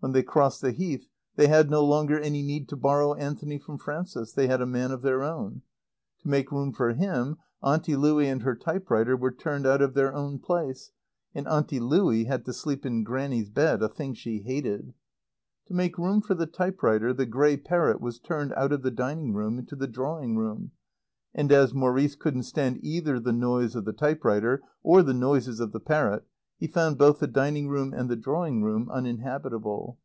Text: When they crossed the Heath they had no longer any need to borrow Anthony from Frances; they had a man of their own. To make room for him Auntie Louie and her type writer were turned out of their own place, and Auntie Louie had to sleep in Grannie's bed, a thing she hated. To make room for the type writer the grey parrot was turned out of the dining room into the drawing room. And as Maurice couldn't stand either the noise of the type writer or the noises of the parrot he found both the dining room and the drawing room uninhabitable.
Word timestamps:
When 0.00 0.12
they 0.12 0.22
crossed 0.22 0.60
the 0.60 0.70
Heath 0.70 1.08
they 1.34 1.48
had 1.48 1.68
no 1.68 1.84
longer 1.84 2.16
any 2.16 2.40
need 2.40 2.68
to 2.68 2.76
borrow 2.76 3.14
Anthony 3.14 3.58
from 3.58 3.76
Frances; 3.76 4.32
they 4.32 4.46
had 4.46 4.60
a 4.62 4.66
man 4.66 4.92
of 4.92 5.02
their 5.02 5.24
own. 5.24 5.62
To 6.20 6.28
make 6.28 6.52
room 6.52 6.72
for 6.72 6.90
him 6.92 7.38
Auntie 7.60 7.96
Louie 7.96 8.28
and 8.28 8.42
her 8.44 8.54
type 8.54 8.88
writer 8.88 9.16
were 9.16 9.32
turned 9.32 9.66
out 9.66 9.82
of 9.82 9.94
their 9.94 10.14
own 10.14 10.38
place, 10.38 10.92
and 11.34 11.48
Auntie 11.48 11.80
Louie 11.80 12.26
had 12.26 12.44
to 12.44 12.52
sleep 12.52 12.86
in 12.86 13.02
Grannie's 13.02 13.50
bed, 13.50 13.82
a 13.82 13.88
thing 13.88 14.14
she 14.14 14.42
hated. 14.42 14.94
To 15.66 15.74
make 15.74 15.98
room 15.98 16.20
for 16.20 16.36
the 16.36 16.46
type 16.46 16.84
writer 16.84 17.12
the 17.12 17.26
grey 17.26 17.56
parrot 17.56 18.00
was 18.00 18.20
turned 18.20 18.52
out 18.52 18.70
of 18.70 18.82
the 18.82 18.92
dining 18.92 19.34
room 19.34 19.58
into 19.58 19.74
the 19.74 19.88
drawing 19.88 20.36
room. 20.36 20.70
And 21.34 21.50
as 21.50 21.74
Maurice 21.74 22.14
couldn't 22.14 22.44
stand 22.44 22.78
either 22.84 23.18
the 23.18 23.32
noise 23.32 23.74
of 23.74 23.84
the 23.84 23.92
type 23.92 24.24
writer 24.24 24.62
or 24.84 25.02
the 25.02 25.14
noises 25.14 25.58
of 25.58 25.72
the 25.72 25.80
parrot 25.80 26.24
he 26.58 26.66
found 26.66 26.96
both 26.96 27.18
the 27.18 27.26
dining 27.26 27.68
room 27.68 27.92
and 27.92 28.08
the 28.08 28.16
drawing 28.16 28.62
room 28.62 28.88
uninhabitable. 28.90 29.98